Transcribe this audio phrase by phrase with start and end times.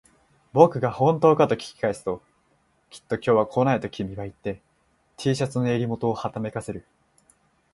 [0.51, 2.23] 僕が本当かと聞き返すと、
[2.89, 4.59] きっと今日は来ないと君は言って、
[5.15, 6.87] Ｔ シャツの襟元をはためかせる